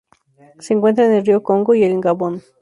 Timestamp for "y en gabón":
1.75-2.41